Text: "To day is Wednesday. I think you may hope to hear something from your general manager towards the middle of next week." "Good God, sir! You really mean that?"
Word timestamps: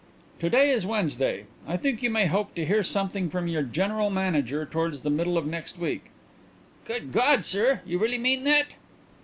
"To 0.39 0.49
day 0.49 0.71
is 0.71 0.83
Wednesday. 0.83 1.45
I 1.67 1.77
think 1.77 2.01
you 2.01 2.09
may 2.09 2.25
hope 2.25 2.55
to 2.55 2.65
hear 2.65 2.81
something 2.81 3.29
from 3.29 3.47
your 3.47 3.61
general 3.61 4.09
manager 4.09 4.65
towards 4.65 5.01
the 5.01 5.11
middle 5.11 5.37
of 5.37 5.45
next 5.45 5.77
week." 5.77 6.05
"Good 6.85 7.11
God, 7.13 7.45
sir! 7.45 7.81
You 7.85 7.99
really 7.99 8.17
mean 8.17 8.43
that?" 8.45 8.69